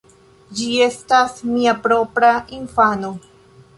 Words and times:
Ĝi 0.59 0.69
estas 0.85 1.37
mia 1.49 1.75
propra 1.85 2.33
infano. 2.61 3.13